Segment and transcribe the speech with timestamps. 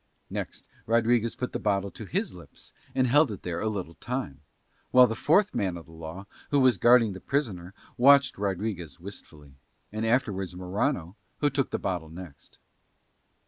[0.31, 4.41] Next Rodriguez put the bottle to his lips and held it there a little time,
[4.89, 9.53] while the fourth man of the law, who was guarding the prisoner, watched Rodriguez wistfully,
[9.91, 12.57] and afterwards Morano, who took the bottle next.